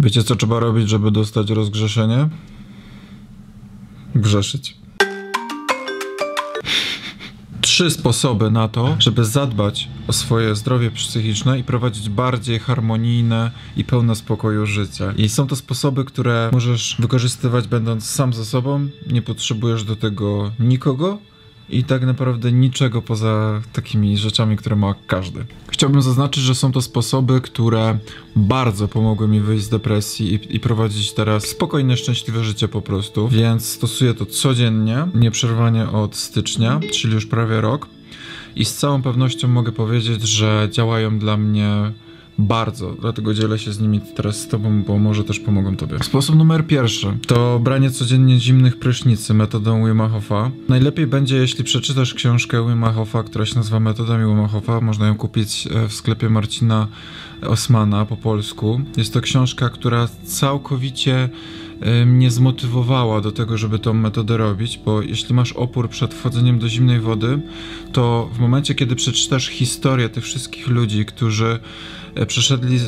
Wiecie, 0.00 0.22
co 0.22 0.36
trzeba 0.36 0.60
robić, 0.60 0.88
żeby 0.88 1.10
dostać 1.10 1.50
rozgrzeszenie? 1.50 2.28
Grzeszyć. 4.14 4.76
Trzy 7.60 7.90
sposoby 7.90 8.50
na 8.50 8.68
to, 8.68 8.96
żeby 8.98 9.24
zadbać 9.24 9.88
o 10.08 10.12
swoje 10.12 10.54
zdrowie 10.54 10.90
psychiczne 10.90 11.58
i 11.58 11.64
prowadzić 11.64 12.08
bardziej 12.08 12.58
harmonijne 12.58 13.50
i 13.76 13.84
pełne 13.84 14.14
spokoju 14.14 14.66
życie. 14.66 15.14
I 15.16 15.28
są 15.28 15.46
to 15.46 15.56
sposoby, 15.56 16.04
które 16.04 16.50
możesz 16.52 16.96
wykorzystywać 16.98 17.68
będąc 17.68 18.06
sam 18.10 18.32
ze 18.32 18.44
sobą, 18.44 18.88
nie 19.10 19.22
potrzebujesz 19.22 19.84
do 19.84 19.96
tego 19.96 20.52
nikogo 20.58 21.18
i 21.68 21.84
tak 21.84 22.06
naprawdę 22.06 22.52
niczego 22.52 23.02
poza 23.02 23.62
takimi 23.72 24.16
rzeczami, 24.16 24.56
które 24.56 24.76
ma 24.76 24.94
każdy. 25.06 25.44
Chciałbym 25.68 26.02
zaznaczyć, 26.02 26.42
że 26.42 26.54
są 26.54 26.72
to 26.72 26.82
sposoby, 26.82 27.40
które 27.40 27.98
bardzo 28.36 28.88
pomogły 28.88 29.28
mi 29.28 29.40
wyjść 29.40 29.64
z 29.64 29.68
depresji 29.68 30.34
i, 30.34 30.56
i, 30.56 30.60
prowadzić 30.60 31.12
teraz 31.12 31.44
spokojne, 31.44 31.96
szczęśliwe 31.96 32.44
życie 32.44 32.68
po 32.68 32.82
prostu, 32.82 33.28
więc 33.28 33.68
stosuję 33.68 34.14
to 34.14 34.26
codziennie, 34.26 35.06
nieprzerwanie 35.14 35.88
od 35.88 36.16
stycznia, 36.16 36.80
czyli 36.92 37.14
już 37.14 37.26
prawie 37.26 37.60
rok. 37.60 37.86
I 38.56 38.64
z 38.64 38.76
całą 38.76 39.02
pewnością 39.02 39.48
mogę 39.48 39.72
powiedzieć, 39.72 40.22
że 40.22 40.68
działają 40.70 41.18
dla 41.18 41.36
mnie 41.36 41.92
bardzo, 42.38 42.96
dlatego 43.00 43.34
dzielę 43.34 43.58
się 43.58 43.72
z 43.72 43.80
nimi 43.80 44.00
teraz 44.00 44.40
z 44.40 44.48
tobą, 44.48 44.82
bo 44.82 44.98
może 44.98 45.24
też 45.24 45.40
pomogą 45.40 45.76
tobie. 45.76 45.98
Sposób 46.02 46.36
numer 46.36 46.66
pierwszy 46.66 47.18
to 47.26 47.58
branie 47.58 47.90
codziennie 47.90 48.40
zimnych 48.40 48.78
prysznicy 48.78 49.34
metodą 49.34 49.86
Wim 49.86 50.00
Hofa. 50.00 50.50
Najlepiej 50.68 51.06
będzie, 51.06 51.36
jeśli 51.36 51.64
przeczytasz 51.64 52.14
książkę 52.14 52.66
Wim 52.68 52.82
Hofa, 52.82 53.22
która 53.22 53.46
się 53.46 53.56
nazywa 53.56 53.80
Metodami 53.80 54.26
Wim 54.34 54.46
Hofa. 54.46 54.80
Można 54.80 55.06
ją 55.06 55.16
kupić 55.16 55.66
e, 55.66 55.88
w 55.88 55.94
sklepie 55.94 56.28
Marcina 56.28 56.88
Osmana 57.42 58.06
po 58.06 58.16
polsku. 58.16 58.80
Jest 58.96 59.12
to 59.12 59.20
książka, 59.20 59.68
która 59.68 60.08
całkowicie 60.24 61.28
e, 61.80 62.06
mnie 62.06 62.30
zmotywowała 62.30 63.20
do 63.20 63.32
tego, 63.32 63.58
żeby 63.58 63.78
tą 63.78 63.94
metodę 63.94 64.36
robić, 64.36 64.80
bo 64.84 65.02
jeśli 65.02 65.34
masz 65.34 65.52
opór 65.52 65.88
przed 65.88 66.14
wchodzeniem 66.14 66.58
do 66.58 66.68
zimnej 66.68 67.00
wody, 67.00 67.40
to 67.92 68.30
w 68.32 68.38
momencie, 68.38 68.74
kiedy 68.74 68.96
przeczytasz 68.96 69.48
historię 69.48 70.08
tych 70.08 70.24
wszystkich 70.24 70.68
ludzi, 70.68 71.04
którzy 71.04 71.58
przeszedli 72.26 72.78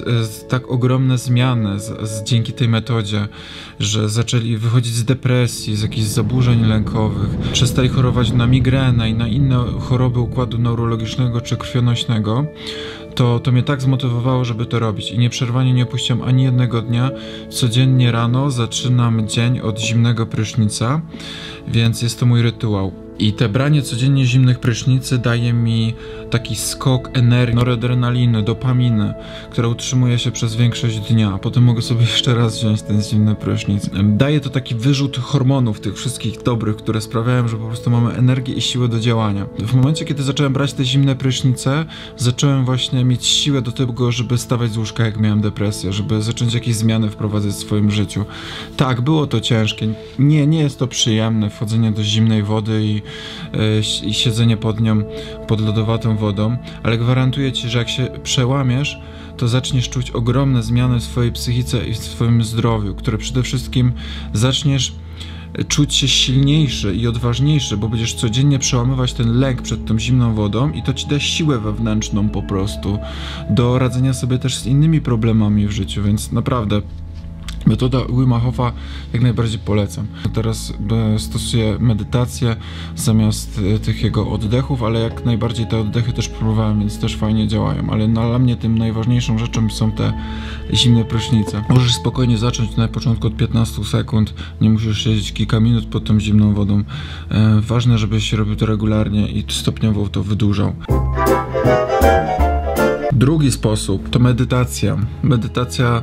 tak 0.49 0.71
ogromne 0.71 1.19
zmiany 1.19 1.81
z, 1.81 2.11
z, 2.11 2.23
dzięki 2.23 2.53
tej 2.53 2.69
metodzie, 2.69 3.29
że 3.81 4.09
zaczęli 4.09 4.57
wychodzić 4.57 4.95
z 4.95 5.05
depresji, 5.05 5.77
z 5.77 5.83
jakichś 5.83 6.07
zaburzeń 6.07 6.67
lękowych, 6.67 7.39
przestali 7.53 7.89
chorować 7.89 8.33
na 8.33 8.47
migrenę 8.47 9.11
i 9.11 9.15
na 9.15 9.29
inne 9.29 9.65
choroby 9.81 10.21
układu 10.21 10.59
neurologicznego 10.59 11.41
czy 11.41 11.57
krwionośnego, 11.57 12.47
to, 13.15 13.41
to 13.41 13.53
mnie 13.53 13.63
tak 13.63 13.83
zmotywowało, 13.83 14.45
żeby 14.45 14.67
to 14.67 14.79
robić. 14.79 15.11
I 15.11 15.19
nieprzerwanie 15.19 15.73
nie 15.73 15.83
opuściłem 15.83 16.23
ani 16.23 16.45
jednego 16.45 16.83
dnia. 16.83 17.11
Codziennie 17.51 18.13
rano 18.13 18.51
zaczynam 18.51 19.29
dzień 19.29 19.61
od 19.61 19.81
zimnego 19.81 20.27
prysznica, 20.27 21.01
więc 21.69 22.03
jest 22.03 22.21
to 22.21 22.27
mój 22.27 22.43
rytuał. 22.43 23.06
I 23.19 23.33
te 23.33 23.48
branie 23.48 23.83
codziennie 23.83 24.27
zimnych 24.27 24.59
prysznicy 24.59 25.19
daje 25.19 25.53
mi 25.53 25.95
taki 26.31 26.56
skok 26.56 27.11
energii, 27.12 27.56
noradrenaliny, 27.56 28.42
dopaminy, 28.42 29.14
która 29.50 29.69
utrzymuje 29.69 30.19
się 30.19 30.31
przez 30.31 30.56
większość 30.56 30.98
dnia. 30.98 31.39
Potem 31.39 31.62
mogę 31.62 31.83
sobie 31.83 32.00
jeszcze 32.00 32.34
raz 32.34 32.58
wziąć 32.58 32.83
ten 32.83 33.03
zimny 33.03 33.34
prysznic. 33.34 33.91
Daje 34.05 34.41
to 34.41 34.50
taki 34.50 34.75
wyrzut 34.75 35.17
hormonów, 35.17 35.81
tych 35.81 35.97
wszystkich 35.97 36.42
dobrych, 36.42 36.77
które 36.77 37.00
sprawiają, 37.00 37.48
że 37.48 37.56
po 37.56 37.67
prostu 37.67 37.91
mamy 37.91 38.14
energię 38.14 38.55
i 38.55 38.61
siłę 38.61 38.89
do 38.89 39.00
działania. 39.00 39.47
W 39.58 39.75
momencie, 39.75 40.05
kiedy 40.05 40.23
zacząłem 40.23 40.53
brać 40.53 40.73
te 40.73 40.84
zimne 40.84 41.17
prysznice, 41.17 41.84
zacząłem 42.17 42.64
właśnie 42.64 43.05
mieć 43.05 43.27
siłę 43.27 43.62
do 43.62 43.73
tego, 43.73 44.12
żeby 44.12 44.39
stawać 44.39 44.73
z 44.73 44.78
łóżka, 44.78 45.05
jak 45.05 45.20
miałem 45.20 45.41
depresję, 45.41 45.92
żeby 45.92 46.23
zacząć 46.23 46.55
jakieś 46.55 46.75
zmiany 46.75 47.11
wprowadzać 47.11 47.53
w 47.53 47.58
swoim 47.58 47.91
życiu. 47.91 48.25
Tak, 48.77 49.01
było 49.01 49.27
to 49.27 49.41
ciężkie. 49.41 49.89
Nie, 50.19 50.47
nie 50.47 50.58
jest 50.58 50.78
to 50.78 50.86
przyjemne 50.86 51.51
wchodzenie 51.51 51.92
do 51.92 52.05
zimnej 52.05 52.42
wody 52.42 52.83
i 52.84 53.03
i 54.07 54.15
siedzenie 54.15 54.57
pod 54.57 54.81
nią, 54.81 55.03
pod 55.47 55.61
lodowatą 55.61 56.17
wodą, 56.17 56.57
ale 56.83 56.98
gwarantuję 56.98 57.53
ci, 57.53 57.69
że 57.69 57.79
jak 57.79 57.89
się 57.89 58.08
przełamiesz, 58.23 58.98
to 59.36 59.48
zaczniesz 59.48 59.89
czuć 59.89 60.11
ogromne 60.11 60.63
zmiany 60.63 61.01
w 61.01 61.03
swojej 61.03 61.33
psychice 61.33 61.86
i 61.86 61.95
w 61.95 61.98
swoim 61.98 62.45
zdrowiu, 62.45 62.95
które 62.95 63.19
przede 63.19 63.42
wszystkim 63.42 63.92
zaczniesz 64.33 64.92
czuć 65.69 65.95
się 65.95 66.08
silniejszy 66.08 66.95
i 66.95 67.07
odważniejszy, 67.07 67.77
bo 67.77 67.89
będziesz 67.89 68.14
codziennie 68.14 68.58
przełamywać 68.58 69.13
ten 69.13 69.39
lęk 69.39 69.63
przed 69.63 69.85
tą 69.85 69.98
zimną 69.98 70.35
wodą 70.35 70.73
i 70.73 70.83
to 70.83 70.95
ci 70.95 71.07
da 71.07 71.20
siłę 71.20 71.59
wewnętrzną 71.59 72.29
po 72.29 72.42
prostu 72.42 72.98
do 73.51 73.79
radzenia 73.79 74.14
sobie 74.14 74.39
też 74.39 74.57
z 74.57 74.67
innymi 74.67 75.01
problemami 75.01 75.67
w 75.67 75.70
życiu, 75.70 76.03
więc 76.03 76.33
naprawdę 76.33 76.83
Metoda 77.67 77.99
Wima 78.09 78.41
jak 79.13 79.23
najbardziej 79.23 79.59
polecam. 79.59 80.07
Teraz 80.35 80.73
e, 81.15 81.19
stosuję 81.19 81.77
medytację 81.81 82.57
zamiast 82.97 83.61
e, 83.75 83.79
tych 83.79 84.03
jego 84.03 84.31
oddechów, 84.31 84.83
ale 84.83 85.01
jak 85.01 85.25
najbardziej 85.25 85.67
te 85.67 85.79
oddechy 85.79 86.13
też 86.13 86.29
próbowałem, 86.29 86.81
więc 86.81 86.99
też 86.99 87.17
fajnie 87.17 87.49
działają. 87.49 87.91
Ale 87.91 88.09
dla 88.09 88.39
mnie 88.39 88.57
tym 88.57 88.79
najważniejszą 88.79 89.39
rzeczą 89.39 89.71
są 89.71 89.93
te 89.93 90.13
zimne 90.73 91.05
prysznice. 91.05 91.65
Możesz 91.69 91.95
spokojnie 91.95 92.39
zacząć 92.39 92.77
na 92.77 92.89
początku 92.89 93.27
od 93.27 93.37
15 93.37 93.85
sekund, 93.85 94.35
nie 94.61 94.71
musisz 94.71 95.05
siedzieć 95.05 95.33
kilka 95.33 95.61
minut 95.61 95.87
pod 95.87 96.05
tą 96.05 96.21
zimną 96.21 96.55
wodą. 96.55 96.83
E, 97.31 97.61
ważne, 97.61 97.98
żebyś 97.98 98.33
robił 98.33 98.57
to 98.57 98.67
regularnie 98.67 99.29
i 99.29 99.45
stopniowo 99.48 100.09
to 100.09 100.23
wydłużał. 100.23 100.73
Drugi 103.13 103.53
sposób 103.53 104.11
to 104.11 104.19
medytacja. 104.19 104.97
Medytacja 105.23 106.03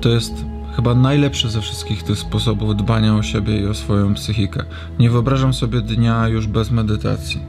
to 0.00 0.08
jest 0.08 0.53
chyba 0.76 0.94
najlepszy 0.94 1.50
ze 1.50 1.60
wszystkich 1.60 2.02
tych 2.02 2.18
sposobów 2.18 2.76
dbania 2.76 3.14
o 3.14 3.22
siebie 3.22 3.60
i 3.60 3.66
o 3.66 3.74
swoją 3.74 4.14
psychikę. 4.14 4.64
Nie 4.98 5.10
wyobrażam 5.10 5.54
sobie 5.54 5.80
dnia 5.80 6.28
już 6.28 6.46
bez 6.46 6.70
medytacji. 6.70 7.40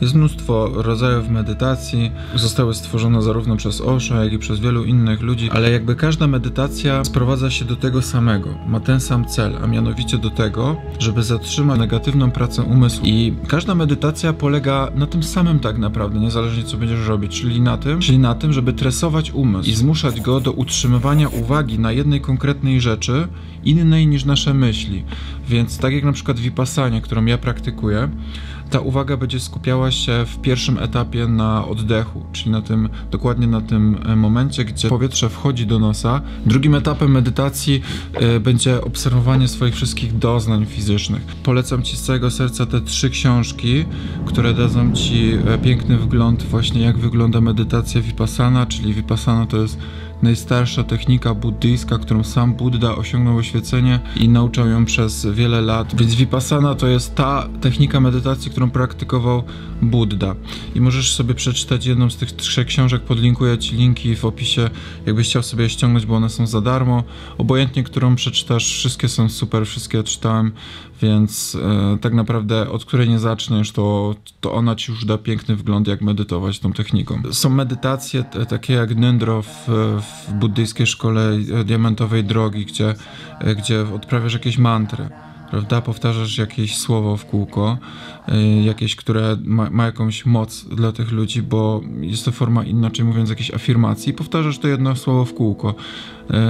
Jest 0.00 0.14
mnóstwo 0.14 0.70
rodzajów 0.74 1.28
medytacji, 1.28 2.12
zostały 2.34 2.74
stworzone 2.74 3.22
zarówno 3.22 3.56
przez 3.56 3.80
Osho, 3.80 4.24
jak 4.24 4.32
i 4.32 4.38
przez 4.38 4.60
wielu 4.60 4.84
innych 4.84 5.20
ludzi, 5.20 5.50
ale 5.50 5.70
jakby 5.70 5.96
każda 5.96 6.26
medytacja 6.26 7.04
sprowadza 7.04 7.50
się 7.50 7.64
do 7.64 7.76
tego 7.76 8.02
samego, 8.02 8.48
ma 8.66 8.80
ten 8.80 9.00
sam 9.00 9.24
cel, 9.24 9.52
a 9.62 9.66
mianowicie 9.66 10.18
do 10.18 10.30
tego, 10.30 10.76
żeby 10.98 11.22
zatrzymać 11.22 11.78
negatywną 11.78 12.30
pracę 12.30 12.62
umysłu. 12.62 13.06
I 13.06 13.34
każda 13.48 13.74
medytacja 13.74 14.32
polega 14.32 14.90
na 14.94 15.06
tym 15.06 15.22
samym 15.22 15.60
tak 15.60 15.78
naprawdę, 15.78 16.20
niezależnie 16.20 16.64
co 16.64 16.76
będziesz 16.76 17.06
robić, 17.06 17.40
czyli 17.40 17.60
na 17.60 17.78
tym, 17.78 18.00
czyli 18.00 18.18
na 18.18 18.34
tym, 18.34 18.52
żeby 18.52 18.72
tresować 18.72 19.30
umysł 19.30 19.70
i 19.70 19.72
zmuszać 19.72 20.20
go 20.20 20.40
do 20.40 20.52
utrzymywania 20.52 21.28
uwagi 21.28 21.78
na 21.78 21.92
jednej 21.92 22.20
konkretnej 22.20 22.73
rzeczy, 22.80 23.28
innej 23.64 24.06
niż 24.06 24.24
nasze 24.24 24.54
myśli. 24.54 25.04
Więc 25.48 25.78
tak 25.78 25.92
jak 25.92 26.04
na 26.04 26.12
przykład 26.12 26.38
Vipassanie, 26.38 27.00
którą 27.00 27.24
ja 27.24 27.38
praktykuję, 27.38 28.08
ta 28.70 28.80
uwaga 28.80 29.16
będzie 29.16 29.40
skupiała 29.40 29.90
się 29.90 30.24
w 30.26 30.40
pierwszym 30.40 30.78
etapie 30.78 31.26
na 31.26 31.68
oddechu, 31.68 32.24
czyli 32.32 32.50
na 32.50 32.62
tym, 32.62 32.88
dokładnie 33.10 33.46
na 33.46 33.60
tym 33.60 33.98
e, 34.06 34.16
momencie, 34.16 34.64
gdzie 34.64 34.88
powietrze 34.88 35.28
wchodzi 35.28 35.66
do 35.66 35.78
nosa. 35.78 36.20
Drugim 36.46 36.74
etapem 36.74 37.10
medytacji 37.10 37.82
y, 38.36 38.40
będzie 38.40 38.80
obserwowanie 38.80 39.48
swoich 39.48 39.74
wszystkich 39.74 40.18
doznań 40.18 40.66
fizycznych. 40.66 41.22
Polecam 41.22 41.82
Ci 41.82 41.96
z 41.96 42.02
całego 42.02 42.30
serca 42.30 42.66
te 42.66 42.80
trzy 42.80 43.10
książki, 43.10 43.84
które 44.26 44.54
dadzą 44.54 44.92
Ci 44.92 45.32
e, 45.46 45.58
piękny 45.58 45.98
wgląd 45.98 46.42
właśnie 46.42 46.80
jak 46.80 46.98
wygląda 46.98 47.40
medytacja 47.40 48.00
Vipassana, 48.00 48.66
czyli 48.66 48.94
Vipassana 48.94 49.46
to 49.46 49.56
jest 49.56 49.78
najstarsza 50.24 50.84
technika 50.84 51.34
buddyjska, 51.34 51.98
którą 51.98 52.24
sam 52.24 52.54
Buddha 52.54 52.96
osiągnął 52.96 53.36
oświecenie 53.36 54.00
i 54.16 54.28
nauczał 54.28 54.68
ją 54.68 54.84
przez 54.84 55.26
wiele 55.26 55.60
lat. 55.60 55.96
Więc 55.96 56.14
Vipassana 56.14 56.74
to 56.74 56.86
jest 56.86 57.14
ta 57.14 57.48
technika 57.60 58.00
medytacji, 58.00 58.50
którą 58.50 58.70
praktykował 58.70 59.42
Buddha. 59.82 60.34
I 60.74 60.80
możesz 60.80 61.14
sobie 61.14 61.34
przeczytać 61.34 61.86
jedną 61.86 62.10
z 62.10 62.16
tych 62.16 62.32
trzech 62.32 62.66
książek, 62.66 63.02
podlinkuję 63.02 63.58
Ci 63.58 63.76
linki 63.76 64.16
w 64.16 64.24
opisie, 64.24 64.70
jakbyś 65.06 65.28
chciał 65.28 65.42
sobie 65.42 65.64
je 65.64 65.70
ściągnąć, 65.70 66.06
bo 66.06 66.16
one 66.16 66.28
są 66.28 66.46
za 66.46 66.60
darmo. 66.60 67.04
Obojętnie, 67.38 67.84
którą 67.84 68.16
przeczytasz, 68.16 68.74
wszystkie 68.74 69.08
są 69.08 69.28
super, 69.28 69.66
wszystkie 69.66 70.02
czytałem, 70.02 70.52
więc 71.04 71.56
e, 71.94 71.98
tak 71.98 72.14
naprawdę 72.14 72.70
od 72.70 72.84
której 72.84 73.08
nie 73.08 73.18
zaczniesz, 73.18 73.72
to, 73.72 74.14
to 74.40 74.52
ona 74.52 74.76
Ci 74.76 74.92
już 74.92 75.04
da 75.04 75.18
piękny 75.18 75.56
wgląd, 75.56 75.88
jak 75.88 76.02
medytować 76.02 76.58
tą 76.58 76.72
techniką. 76.72 77.22
Są 77.32 77.50
medytacje 77.50 78.24
takie 78.48 78.74
jak 78.74 78.96
Nindro 78.96 79.42
w, 79.42 79.68
w 80.26 80.32
buddyjskiej 80.32 80.86
szkole 80.86 81.38
diamentowej 81.64 82.24
drogi, 82.24 82.66
gdzie, 82.66 82.94
e, 83.40 83.54
gdzie 83.54 83.84
odprawiasz 83.94 84.32
jakieś 84.32 84.58
mantry 84.58 85.08
prawda? 85.50 85.80
Powtarzasz 85.80 86.38
jakieś 86.38 86.76
słowo 86.76 87.16
w 87.16 87.26
kółko, 87.26 87.78
jakieś, 88.64 88.96
które 88.96 89.36
ma, 89.44 89.70
ma, 89.70 89.86
jakąś 89.86 90.26
moc 90.26 90.64
dla 90.64 90.92
tych 90.92 91.12
ludzi, 91.12 91.42
bo 91.42 91.80
jest 92.00 92.24
to 92.24 92.32
forma, 92.32 92.64
inaczej 92.64 93.04
mówiąc, 93.04 93.30
jakiejś 93.30 93.54
afirmacji. 93.54 94.12
Powtarzasz 94.12 94.58
to 94.58 94.68
jedno 94.68 94.96
słowo 94.96 95.24
w 95.24 95.34
kółko. 95.34 95.74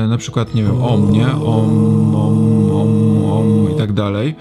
Na 0.08 0.18
przykład, 0.18 0.54
nie 0.54 0.62
wiem, 0.62 0.82
om, 0.82 1.12
nie? 1.12 1.26
Om, 1.26 2.16
om, 2.16 2.70
om, 2.70 3.13
tak 3.86 3.92
dalej. 3.92 4.34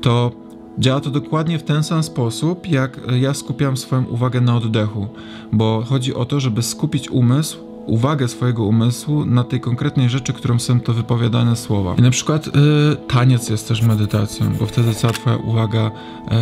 To 0.00 0.32
działa 0.78 1.00
to 1.00 1.10
dokładnie 1.10 1.58
w 1.58 1.62
ten 1.62 1.82
sam 1.82 2.02
sposób, 2.02 2.68
jak 2.68 3.00
ja 3.20 3.34
skupiam 3.34 3.76
swoją 3.76 4.04
uwagę 4.04 4.40
na 4.40 4.56
oddechu, 4.56 5.08
bo 5.52 5.84
chodzi 5.88 6.14
o 6.14 6.24
to, 6.24 6.40
żeby 6.40 6.62
skupić 6.62 7.10
umysł 7.10 7.66
uwagę 7.86 8.28
swojego 8.28 8.64
umysłu 8.64 9.24
na 9.26 9.44
tej 9.44 9.60
konkretnej 9.60 10.08
rzeczy, 10.08 10.32
którą 10.32 10.58
są 10.58 10.80
to 10.80 10.92
wypowiadane 10.92 11.56
słowa. 11.56 11.94
I 11.98 12.02
na 12.02 12.10
przykład 12.10 12.46
y, 12.46 12.50
taniec 13.08 13.48
jest 13.48 13.68
też 13.68 13.82
medytacją, 13.82 14.52
bo 14.60 14.66
wtedy 14.66 14.94
cała 14.94 15.12
twoja 15.12 15.36
uwaga 15.36 15.90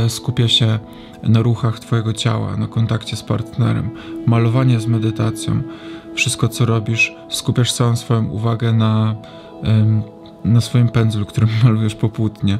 y, 0.06 0.10
skupia 0.10 0.48
się 0.48 0.78
na 1.22 1.42
ruchach 1.42 1.78
twojego 1.78 2.12
ciała, 2.12 2.56
na 2.56 2.66
kontakcie 2.66 3.16
z 3.16 3.22
partnerem. 3.22 3.90
Malowanie 4.26 4.80
z 4.80 4.86
medytacją. 4.86 5.62
Wszystko, 6.14 6.48
co 6.48 6.64
robisz, 6.64 7.14
skupiasz 7.28 7.72
całą 7.72 7.96
swoją 7.96 8.28
uwagę 8.28 8.72
na, 8.72 9.16
y, 9.64 10.13
na 10.44 10.60
swoim 10.60 10.88
pędzlu, 10.88 11.26
którym 11.26 11.48
malujesz 11.64 11.94
popłótnie. 11.94 12.58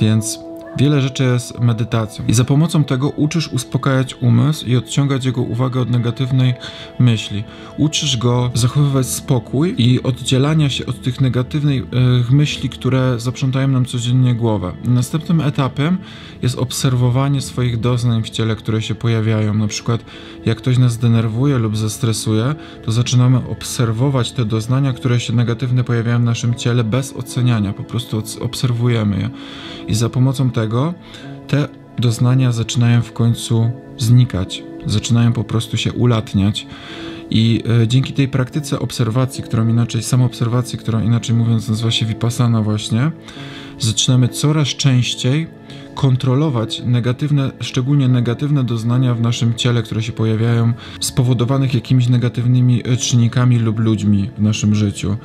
Więc 0.00 0.47
Wiele 0.78 1.02
rzeczy 1.02 1.24
jest 1.24 1.60
medytacją 1.60 2.24
i 2.28 2.34
za 2.34 2.44
pomocą 2.44 2.84
tego 2.84 3.10
uczysz 3.10 3.48
uspokajać 3.48 4.14
umysł 4.14 4.66
i 4.66 4.76
odciągać 4.76 5.24
jego 5.24 5.42
uwagę 5.42 5.80
od 5.80 5.90
negatywnej 5.90 6.54
myśli. 6.98 7.44
Uczysz 7.78 8.16
go 8.16 8.50
zachowywać 8.54 9.06
spokój 9.06 9.74
i 9.78 10.02
oddzielania 10.02 10.70
się 10.70 10.86
od 10.86 11.02
tych 11.02 11.20
negatywnych 11.20 11.82
e, 11.82 11.86
myśli, 12.34 12.68
które 12.68 13.20
zaprzątają 13.20 13.68
nam 13.68 13.84
codziennie 13.84 14.34
głowę. 14.34 14.72
Następnym 14.84 15.40
etapem 15.40 15.98
jest 16.42 16.58
obserwowanie 16.58 17.40
swoich 17.40 17.80
doznań 17.80 18.22
w 18.22 18.30
ciele, 18.30 18.56
które 18.56 18.82
się 18.82 18.94
pojawiają. 18.94 19.54
Na 19.54 19.66
przykład, 19.66 20.04
jak 20.46 20.58
ktoś 20.58 20.78
nas 20.78 20.98
denerwuje 20.98 21.58
lub 21.58 21.76
zestresuje, 21.76 22.54
to 22.84 22.92
zaczynamy 22.92 23.48
obserwować 23.48 24.32
te 24.32 24.44
doznania, 24.44 24.92
które 24.92 25.20
się 25.20 25.32
negatywnie 25.32 25.84
pojawiają 25.84 26.18
w 26.18 26.24
naszym 26.24 26.54
ciele 26.54 26.84
bez 26.84 27.12
oceniania. 27.12 27.72
Po 27.72 27.84
prostu 27.84 28.22
obserwujemy 28.40 29.18
je. 29.18 29.30
I 29.88 29.94
za 29.94 30.08
pomocą 30.08 30.50
tego 30.50 30.67
te 31.46 31.68
doznania 31.98 32.52
zaczynają 32.52 33.02
w 33.02 33.12
końcu 33.12 33.70
znikać, 33.98 34.62
zaczynają 34.86 35.32
po 35.32 35.44
prostu 35.44 35.76
się 35.76 35.92
ulatniać. 35.92 36.66
I 37.30 37.62
e, 37.82 37.88
dzięki 37.88 38.12
tej 38.12 38.28
praktyce 38.28 38.78
obserwacji, 38.78 39.44
którą 39.44 39.68
inaczej, 39.68 40.02
samoobserwacji, 40.02 40.78
którą 40.78 41.02
inaczej 41.02 41.36
mówiąc 41.36 41.68
nazywa 41.68 41.90
się 41.90 42.06
vipassana 42.06 42.62
właśnie, 42.62 43.10
zaczynamy 43.78 44.28
coraz 44.28 44.68
częściej 44.68 45.46
kontrolować 45.98 46.82
negatywne, 46.86 47.52
szczególnie 47.60 48.08
negatywne 48.08 48.64
doznania 48.64 49.14
w 49.14 49.20
naszym 49.20 49.54
ciele, 49.54 49.82
które 49.82 50.02
się 50.02 50.12
pojawiają, 50.12 50.72
spowodowanych 51.00 51.74
jakimiś 51.74 52.08
negatywnymi 52.08 52.82
e, 52.84 52.96
czynnikami 52.96 53.58
lub 53.58 53.78
ludźmi 53.78 54.30
w 54.38 54.42
naszym 54.42 54.74
życiu. 54.74 55.16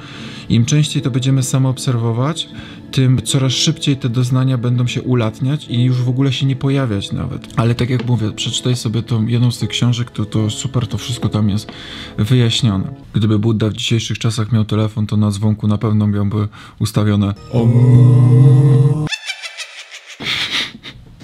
Im 0.49 0.65
częściej 0.65 1.01
to 1.01 1.11
będziemy 1.11 1.43
samo 1.43 1.69
obserwować, 1.69 2.49
tym 2.91 3.21
coraz 3.21 3.51
szybciej 3.51 3.97
te 3.97 4.09
doznania 4.09 4.57
będą 4.57 4.87
się 4.87 5.01
ulatniać 5.01 5.67
i 5.69 5.83
już 5.83 6.01
w 6.01 6.09
ogóle 6.09 6.33
się 6.33 6.45
nie 6.45 6.55
pojawiać 6.55 7.11
nawet. 7.11 7.47
Ale 7.55 7.75
tak 7.75 7.89
jak 7.89 8.05
mówię, 8.05 8.31
przeczytaj 8.31 8.75
sobie 8.75 9.03
tą 9.03 9.27
jedną 9.27 9.51
z 9.51 9.59
tych 9.59 9.69
książek, 9.69 10.11
to, 10.11 10.25
to 10.25 10.49
super, 10.49 10.87
to 10.87 10.97
wszystko 10.97 11.29
tam 11.29 11.49
jest 11.49 11.71
wyjaśnione. 12.17 12.93
Gdyby 13.13 13.39
Buddha 13.39 13.69
w 13.69 13.73
dzisiejszych 13.73 14.19
czasach 14.19 14.51
miał 14.51 14.65
telefon, 14.65 15.07
to 15.07 15.17
na 15.17 15.31
dzwonku 15.31 15.67
na 15.67 15.77
pewno 15.77 16.07
miałby 16.07 16.47
ustawione 16.79 17.33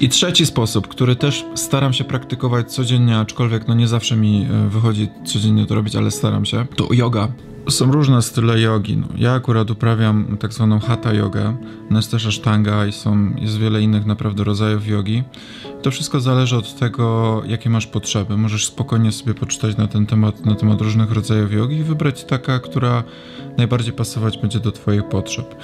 i 0.01 0.10
trzeci 0.10 0.46
sposób, 0.46 0.88
który 0.88 1.16
też 1.16 1.46
staram 1.56 1.94
się 1.94 2.04
praktykować 2.04 2.72
codziennie, 2.72 3.18
aczkolwiek 3.18 3.68
no 3.68 3.74
nie 3.74 3.88
zawsze 3.88 4.16
mi 4.16 4.48
e, 4.51 4.69
wychodzi 4.69 5.10
codziennie 5.25 5.66
to 5.66 5.75
robić, 5.75 5.96
ale 5.96 6.12
staram 6.12 6.46
się, 6.46 6.66
to 6.75 6.94
yoga. 6.94 7.28
Są 7.69 7.92
różne 7.92 8.22
style 8.22 8.60
jogi. 8.60 8.98
No, 8.98 9.07
ja 9.18 9.34
akurat 9.34 9.72
uprawiam 9.72 10.38
tak 10.40 10.54
zwaną 10.54 10.80
hatha 10.80 11.13
jogę, 11.13 11.57
no 11.90 12.00
jest 12.00 12.12
też 12.12 12.25
ashtanga 12.25 12.86
i 12.86 12.92
są, 12.92 13.36
jest 13.36 13.57
wiele 13.57 13.81
innych 13.81 14.06
naprawdę 14.06 14.44
rodzajów 14.44 14.88
jogi. 14.88 15.24
To 15.81 15.92
wszystko 15.92 16.19
zależy 16.19 16.57
od 16.57 16.75
tego, 16.75 17.42
jakie 17.48 17.69
masz 17.69 17.88
potrzeby. 17.88 18.38
Możesz 18.38 18.66
spokojnie 18.66 19.12
sobie 19.12 19.34
poczytać 19.34 19.78
na 19.78 19.88
ten 19.88 20.06
temat, 20.06 20.45
na 20.45 20.56
temat 20.56 20.81
różnych 20.81 21.12
rodzajów 21.12 21.54
jogi 21.54 21.75
i 21.75 21.84
wybrać 21.84 22.24
taka, 22.24 22.60
która 22.60 23.04
najbardziej 23.57 23.94
pasować 23.94 24.38
będzie 24.38 24.60
do 24.60 24.72
twoich 24.72 25.04
potrzeb. 25.04 25.56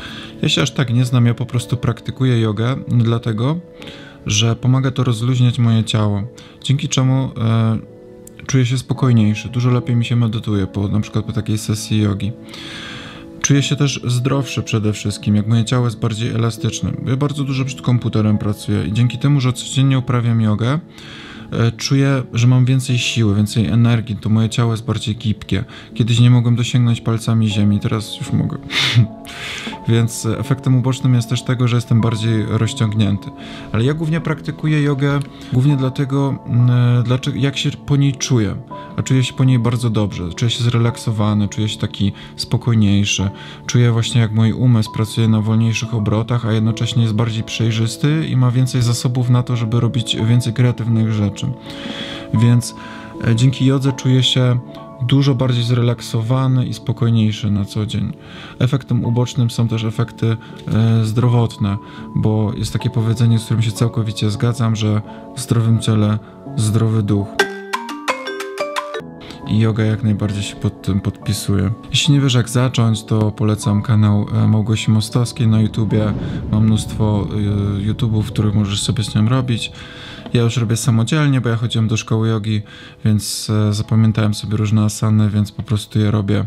Ja 0.42 0.50
się 0.50 0.62
aż 0.62 0.72
tak 0.72 0.94
nie 0.94 1.06
znam, 1.06 1.26
ja 1.26 1.34
po 1.34 1.46
prostu 1.46 1.78
praktykuję 1.78 2.40
jogę, 2.42 2.76
dlatego, 2.88 3.60
że 4.26 4.56
pomaga 4.56 4.92
to 4.92 5.04
rozluźniać 5.04 5.60
moje 5.60 5.84
ciało, 5.84 6.24
dzięki 6.64 6.90
czemu 6.90 7.32
e, 7.38 7.78
czuję 8.48 8.66
się 8.66 8.78
spokojniejszy, 8.78 9.50
dużo 9.50 9.72
lepiej 9.72 9.96
mi 9.96 10.06
się 10.06 10.16
medytuje, 10.16 10.68
po, 10.68 10.88
na 10.88 11.00
przykład 11.00 11.26
po 11.26 11.34
takiej 11.34 11.58
sesji 11.58 12.02
jogi. 12.02 12.32
Czuję 13.42 13.64
się 13.64 13.76
też 13.76 14.02
zdrowszy 14.04 14.64
przede 14.64 14.94
wszystkim, 14.94 15.36
jak 15.36 15.48
moje 15.48 15.66
ciało 15.66 15.86
jest 15.86 16.00
bardziej 16.00 16.30
elastyczne. 16.30 16.92
Ja 17.06 17.16
bardzo 17.16 17.44
dużo 17.44 17.66
przed 17.66 17.82
komputerem 17.82 18.38
pracuję 18.38 18.86
i 18.86 18.94
dzięki 18.94 19.18
temu, 19.18 19.42
że 19.42 19.54
codziennie 19.54 20.00
uprawiam 20.00 20.42
jogę, 20.42 20.80
czuję, 21.78 22.24
że 22.34 22.48
mam 22.48 22.66
więcej 22.66 22.98
siły, 22.98 23.36
więcej 23.36 23.68
energii, 23.68 24.16
to 24.16 24.30
moje 24.30 24.50
ciało 24.50 24.72
jest 24.72 24.86
bardziej 24.86 25.16
gibkie. 25.16 25.64
Kiedyś 25.94 26.20
nie 26.20 26.30
mogłem 26.30 26.56
dosięgnąć 26.56 27.02
palcami 27.02 27.50
ziemi, 27.50 27.80
teraz 27.80 28.18
już 28.18 28.34
mogę. 28.34 28.58
Więc 29.88 30.26
efektem 30.26 30.76
ubocznym 30.76 31.14
jest 31.14 31.30
też 31.30 31.44
tego, 31.44 31.68
że 31.68 31.78
jestem 31.78 32.02
bardziej 32.02 32.46
rozciągnięty. 32.50 33.30
Ale 33.72 33.84
ja 33.84 33.94
głównie 33.94 34.22
praktykuję 34.22 34.82
jogę 34.82 35.20
głównie 35.54 35.78
dlatego, 35.78 36.40
mm, 36.48 37.04
dlaczego, 37.04 37.38
jak 37.38 37.58
się 37.58 37.70
po 37.72 37.96
niej 37.96 38.14
czuję. 38.14 38.56
A 38.98 39.04
czuję 39.04 39.24
się 39.24 39.34
po 39.34 39.44
niej 39.44 39.60
bardzo 39.60 39.90
dobrze. 39.90 40.34
Czuję 40.34 40.52
się 40.52 40.64
zrelaksowany, 40.64 41.48
czuję 41.48 41.70
się 41.70 41.80
taki 41.80 42.14
spokojniejszy. 42.36 43.30
Czuję 43.66 43.92
właśnie, 43.92 44.22
jak 44.22 44.32
mój 44.32 44.54
umysł 44.54 44.92
pracuje 44.92 45.28
na 45.28 45.42
wolniejszych 45.42 45.94
obrotach, 45.94 46.46
a 46.46 46.52
jednocześnie 46.52 47.04
jest 47.04 47.16
bardziej 47.16 47.44
przejrzysty 47.44 48.28
i 48.28 48.38
ma 48.38 48.52
więcej 48.52 48.82
zasobów 48.82 49.30
na 49.30 49.44
to, 49.44 49.56
żeby 49.56 49.80
robić 49.80 50.18
więcej 50.28 50.54
kreatywnych 50.54 51.12
rzeczy. 51.12 51.35
Więc 52.34 52.76
e, 53.28 53.36
dzięki 53.36 53.66
jodze 53.66 53.92
czuję 53.92 54.24
się 54.24 54.60
dużo 55.02 55.36
bardziej 55.36 55.64
zrelaksowany 55.64 56.66
i 56.66 56.74
spokojniejszy 56.74 57.52
na 57.52 57.66
co 57.66 57.86
dzień. 57.86 58.14
Efektem 58.60 59.06
ubocznym 59.06 59.50
są 59.50 59.68
też 59.68 59.84
efekty 59.84 60.38
e, 60.68 61.06
zdrowotne, 61.06 61.78
bo 62.16 62.54
jest 62.58 62.74
takie 62.74 62.90
powiedzenie, 62.90 63.40
z 63.40 63.46
którym 63.46 63.64
się 63.64 63.72
całkowicie 63.72 64.30
zgadzam, 64.30 64.76
że 64.76 65.02
w 65.36 65.40
zdrowym 65.40 65.80
ciele 65.80 66.20
zdrowy 66.56 67.04
duch. 67.04 67.28
I 69.48 69.60
yoga 69.60 69.84
jak 69.84 70.04
najbardziej 70.04 70.44
się 70.44 70.56
pod 70.56 70.82
tym 70.82 71.02
podpisuje. 71.02 71.72
Jeśli 71.90 72.14
nie 72.14 72.22
wiesz 72.22 72.34
jak 72.34 72.50
zacząć, 72.50 73.04
to 73.04 73.32
polecam 73.32 73.82
kanał 73.82 74.26
e, 74.34 74.48
Małgosi 74.48 74.92
Mostowskiej 74.92 75.48
na 75.48 75.62
YouTubie. 75.62 76.14
Mam 76.52 76.64
mnóstwo 76.66 77.28
YouTube'ów, 77.80 78.24
których 78.24 78.56
możesz 78.56 78.82
sobie 78.82 79.04
z 79.04 79.16
nią 79.16 79.30
robić. 79.30 79.72
Ja 80.36 80.42
już 80.42 80.58
robię 80.58 80.78
samodzielnie, 80.78 81.42
bo 81.42 81.50
ja 81.50 81.56
chodziłem 81.56 81.88
do 81.88 81.98
szkoły 81.98 82.28
jogi, 82.28 82.62
więc 83.06 83.50
e, 83.50 83.74
zapamiętałem 83.74 84.34
sobie 84.34 84.58
różne 84.58 84.84
asany, 84.84 85.30
więc 85.30 85.52
po 85.52 85.64
prostu 85.64 86.00
je 86.00 86.12
robię 86.12 86.46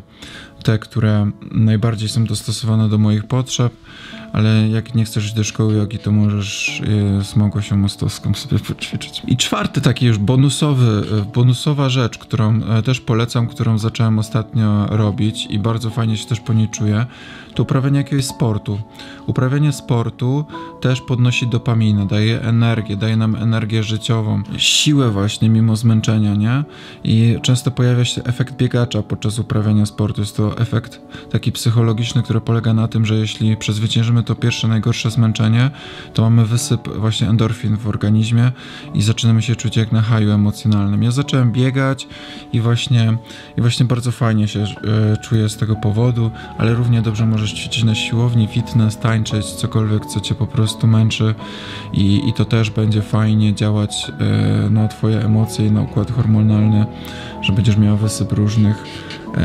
te, 0.63 0.79
które 0.79 1.31
najbardziej 1.53 2.09
są 2.09 2.25
dostosowane 2.25 2.89
do 2.89 2.99
moich 2.99 3.25
potrzeb, 3.25 3.73
ale 4.33 4.69
jak 4.69 4.95
nie 4.95 5.05
chcesz 5.05 5.25
iść 5.25 5.35
do 5.35 5.45
szkoły 5.45 5.75
jogi, 5.75 5.99
to 5.99 6.13
możesz 6.13 6.81
je 6.81 7.25
z 7.25 7.37
Małgosią 7.37 7.77
Mostowską 7.77 8.35
sobie 8.35 8.59
poćwiczyć. 8.69 9.23
I 9.27 9.37
czwarty 9.37 9.81
taki 9.81 10.07
już 10.07 10.19
bonusowy, 10.19 11.03
e, 11.21 11.33
bonusowa 11.35 11.89
rzecz, 11.89 12.19
którą 12.19 12.61
e, 12.63 12.83
też 12.83 13.01
polecam, 13.01 13.47
którą 13.47 13.79
zacząłem 13.79 14.19
ostatnio 14.19 14.87
robić 14.87 15.47
i 15.51 15.59
bardzo 15.59 15.91
fajnie 15.91 16.17
się 16.17 16.27
też 16.27 16.41
po 16.41 16.53
niej 16.53 16.69
czuję, 16.69 17.07
to 17.59 17.63
uprawianie 17.63 17.99
jakiegoś 17.99 18.25
sportu. 18.25 18.79
Uprawianie 19.27 19.73
sportu 19.73 20.45
też 20.81 21.01
podnosi 21.01 21.47
dopaminę, 21.47 22.07
daje 22.07 22.43
energię, 22.43 22.97
daje 22.97 23.17
nam 23.17 23.35
energię 23.37 23.83
życiową, 23.83 24.43
siłę 24.57 25.11
właśnie 25.11 25.49
mimo 25.49 25.77
zmęczenia, 25.77 26.35
nie? 26.35 26.65
I 27.05 27.37
często 27.43 27.71
pojawia 27.71 28.05
się 28.05 28.25
efekt 28.25 28.57
biegacza 28.57 29.03
podczas 29.03 29.39
uprawiania 29.39 29.87
sportu. 29.87 30.21
Jest 30.21 30.37
to 30.37 30.59
efekt 30.59 31.01
taki 31.31 31.53
psychologiczny, 31.53 32.23
który 32.23 32.41
polega 32.41 32.75
na 32.75 32.89
tym, 32.89 33.07
że 33.07 33.15
jeśli 33.15 33.57
przezwyciężymy 33.57 34.23
to 34.23 34.35
pierwsze 34.35 34.69
najgorsze 34.69 35.11
zmęczenie, 35.11 35.71
to 36.15 36.23
mamy 36.23 36.45
wysyp 36.45 36.89
właśnie 36.89 37.29
endorfin 37.29 37.77
w 37.77 37.89
organizmie 37.89 38.53
i 38.95 39.03
zaczynamy 39.03 39.43
się 39.43 39.57
czuć 39.57 39.77
jak 39.77 39.93
na 39.93 40.03
haju 40.03 40.31
emocjonalnym. 40.31 41.03
Ja 41.03 41.11
zacząłem 41.11 41.53
biegać 41.53 42.09
i 42.53 42.61
właśnie, 42.61 43.19
i 43.57 43.61
właśnie 43.61 43.87
bardzo 43.87 44.13
fajnie 44.13 44.49
się 44.49 44.61
e, 44.61 45.17
czuję 45.17 45.49
z 45.49 45.57
tego 45.57 45.77
powodu, 45.77 46.31
ale 46.59 46.75
równie 46.75 47.03
dobrze 47.03 47.27
możesz 47.49 47.61
ćwiczyć 47.61 47.85
na 47.85 47.95
siłowni, 47.95 48.47
fitness, 48.47 48.99
tańczyć, 48.99 49.47
cokolwiek, 49.47 50.07
co 50.07 50.21
cię 50.21 50.35
po 50.35 50.47
prostu 50.47 50.87
męczy. 50.87 51.35
I, 51.93 52.29
i 52.29 52.33
to 52.33 52.45
też 52.45 52.71
będzie 52.71 53.03
fajnie 53.03 53.55
działać 53.55 54.13
e, 54.21 54.71
na 54.71 54.89
twoje 54.89 55.21
emocje 55.21 55.67
i 55.67 55.71
na 55.71 55.83
układ 55.83 56.11
hormonalny, 56.11 56.87
że 57.43 57.53
będziesz 57.53 57.77
miał 57.77 57.97
wysyp 57.97 58.33
różnych 58.33 58.85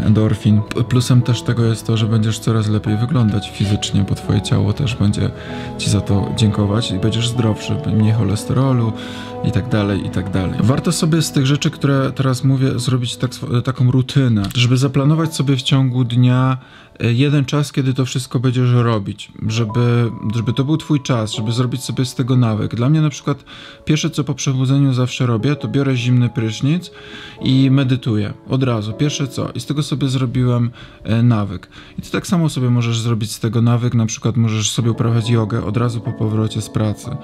endorfin. 0.02 0.62
Plusem 0.90 1.22
też 1.22 1.42
tego 1.42 1.66
jest 1.66 1.88
to, 1.88 1.98
że 1.98 2.06
będziesz 2.06 2.40
coraz 2.40 2.70
lepiej 2.70 2.98
wyglądać 2.98 3.52
fizycznie, 3.52 4.06
bo 4.10 4.16
twoje 4.16 4.42
ciało 4.42 4.74
też 4.74 4.96
będzie 4.96 5.32
ci 5.78 5.90
za 5.90 6.02
to 6.02 6.34
dziękować 6.38 6.92
i 6.92 7.00
będziesz 7.00 7.28
zdrowszy, 7.28 7.76
mniej 7.94 8.14
cholesterolu 8.14 8.94
i 9.44 9.52
tak 9.52 9.70
dalej, 9.70 10.06
i 10.06 10.10
tak 10.10 10.32
dalej. 10.32 10.60
Warto 10.64 10.92
sobie 10.92 11.22
z 11.22 11.32
tych 11.32 11.46
rzeczy, 11.46 11.72
które 11.72 12.12
teraz 12.16 12.44
mówię, 12.44 12.80
zrobić 12.80 13.18
tak, 13.18 13.32
taką 13.64 13.92
rutynę, 13.92 14.44
żeby 14.56 14.78
zaplanować 14.78 15.36
sobie 15.36 15.56
w 15.56 15.62
ciągu 15.62 16.04
dnia 16.04 16.58
e, 17.00 17.14
jeden 17.14 17.46
czas, 17.46 17.72
kiedy 17.72 17.94
to 17.94 18.06
wszystko 18.06 18.40
będziesz 18.40 18.72
robić, 18.72 19.32
żeby, 19.48 20.12
żeby 20.36 20.54
to 20.54 20.64
był 20.64 20.78
twój 20.78 21.02
czas, 21.02 21.32
żeby 21.32 21.52
zrobić 21.52 21.84
sobie 21.84 22.06
z 22.06 22.16
tego 22.16 22.38
nawyk. 22.38 22.76
Dla 22.76 22.90
mnie 22.90 23.02
na 23.02 23.10
przykład 23.10 23.44
pierwsze 23.86 24.10
co 24.10 24.24
po 24.24 24.34
przebudzeniu 24.34 24.94
zawsze 24.94 25.26
robię, 25.26 25.56
to 25.56 25.68
biorę 25.68 25.96
zimny 25.96 26.30
prysznic 26.30 26.92
i 27.42 27.72
medytuję 27.72 28.34
od 28.50 28.64
razu, 28.64 28.94
pierwsze 28.94 29.28
co. 29.28 29.52
I 29.52 29.60
z 29.60 29.66
tego 29.66 29.83
sobie 29.84 30.08
zrobiłem 30.08 30.72
e, 31.04 31.24
nawyk. 31.24 31.70
I 32.00 32.02
ty 32.02 32.12
tak 32.12 32.28
samo 32.28 32.50
sobie 32.50 32.70
możesz 32.70 33.00
zrobić 33.00 33.32
z 33.32 33.40
tego 33.40 33.62
nawyk, 33.62 33.94
na 33.94 34.06
przykład 34.06 34.38
możesz 34.38 34.72
sobie 34.72 34.92
uprawiać 34.92 35.30
jogę 35.30 35.66
od 35.66 35.78
razu 35.78 36.02
po 36.02 36.12
powrocie 36.12 36.62
z 36.62 36.70
pracy, 36.70 37.18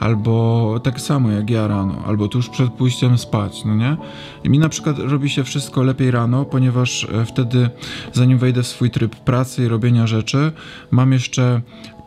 albo 0.00 0.80
tak 0.82 1.00
samo 1.00 1.30
jak 1.30 1.50
ja 1.50 1.68
rano, 1.68 2.02
albo 2.06 2.28
tuż 2.28 2.48
przed 2.48 2.72
pójściem 2.72 3.18
spać, 3.18 3.64
no 3.64 3.74
nie? 3.74 3.96
I 4.44 4.50
mi 4.50 4.58
na 4.58 4.68
przykład 4.68 4.98
robi 4.98 5.30
się 5.30 5.44
wszystko 5.44 5.82
lepiej 5.82 6.10
rano, 6.10 6.44
ponieważ 6.44 7.04
e, 7.04 7.24
wtedy, 7.24 7.70
zanim 8.12 8.38
wejdę 8.38 8.62
w 8.62 8.66
swój 8.66 8.90
tryb 8.90 9.16
pracy 9.16 9.64
i 9.64 9.68
robienia 9.68 10.06
rzeczy, 10.06 10.52
mam 10.90 11.12
jeszcze 11.12 11.60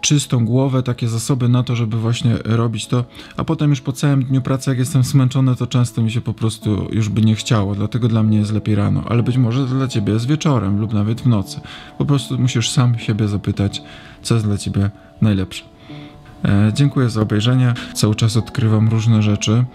czystą 0.03 0.45
głowę, 0.45 0.83
takie 0.83 1.07
zasoby 1.07 1.49
na 1.49 1.63
to, 1.63 1.75
żeby 1.75 1.97
właśnie 1.97 2.37
robić 2.43 2.87
to, 2.87 3.05
a 3.37 3.43
potem 3.43 3.69
już 3.69 3.81
po 3.81 3.91
całym 3.91 4.23
dniu 4.23 4.41
pracy, 4.41 4.69
jak 4.69 4.79
jestem 4.79 5.03
zmęczony, 5.03 5.55
to 5.55 5.67
często 5.67 6.01
mi 6.01 6.11
się 6.11 6.21
po 6.21 6.33
prostu 6.33 6.87
już 6.91 7.09
by 7.09 7.21
nie 7.21 7.35
chciało, 7.35 7.75
dlatego 7.75 8.07
dla 8.07 8.23
mnie 8.23 8.37
jest 8.37 8.53
lepiej 8.53 8.75
rano, 8.75 9.03
ale 9.07 9.23
być 9.23 9.37
może 9.37 9.65
dla 9.65 9.87
ciebie 9.87 10.13
jest 10.13 10.27
wieczorem 10.27 10.79
lub 10.79 10.93
nawet 10.93 11.21
w 11.21 11.27
nocy. 11.27 11.61
Po 11.97 12.05
prostu 12.05 12.39
musisz 12.39 12.69
sam 12.69 12.99
siebie 12.99 13.27
zapytać, 13.27 13.81
co 14.21 14.33
jest 14.33 14.45
dla 14.45 14.57
ciebie 14.57 14.91
najlepsze. 15.21 15.72
E, 16.45 16.71
dziękuję 16.73 17.09
za 17.09 17.21
obejrzenie. 17.21 17.73
Cały 17.93 18.15
czas 18.15 18.37
odkrywam 18.37 18.89
różne 18.89 19.21
rzeczy 19.21 19.65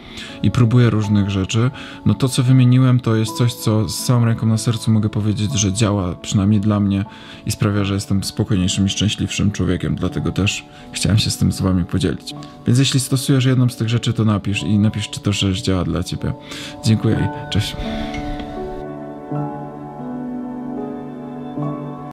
i 0.43 0.51
próbuję 0.51 0.91
różnych 0.91 1.31
rzeczy. 1.31 1.71
No 2.07 2.15
to, 2.15 2.29
co 2.29 2.43
wymieniłem, 2.43 3.01
to 3.01 3.17
jest 3.17 3.37
coś, 3.37 3.55
co 3.55 3.89
z 3.89 4.05
całą 4.05 4.25
ręką 4.25 4.47
na 4.47 4.59
sercu 4.59 4.91
mogę 4.91 5.09
powiedzieć, 5.09 5.53
że 5.53 5.73
działa 5.73 6.15
przynajmniej 6.15 6.61
dla 6.61 6.81
mnie 6.81 7.05
i 7.47 7.51
sprawia, 7.51 7.85
że 7.85 7.95
jestem 7.95 8.25
spokojniejszym 8.25 8.87
i 8.87 8.89
szczęśliwszym 8.89 9.51
człowiekiem. 9.51 9.97
Dlatego 9.97 10.33
też 10.33 10.65
chciałem 10.93 11.19
się 11.19 11.31
z 11.31 11.37
tym 11.37 11.53
z 11.53 11.61
wami 11.61 11.85
podzielić. 11.85 12.35
Więc 12.67 12.79
jeśli 12.79 13.01
stosujesz 13.01 13.45
jedną 13.45 13.69
z 13.69 13.77
tych 13.77 13.89
rzeczy, 13.89 14.13
to 14.13 14.25
napisz 14.25 14.63
i 14.63 14.79
napisz, 14.79 15.11
czy 15.11 15.21
to 15.21 15.33
rzecz 15.33 15.63
działa 15.63 15.85
dla 15.85 16.03
ciebie. 16.03 16.33
Dziękuję 16.85 17.29
i 17.49 17.53
cześć. 17.53 17.77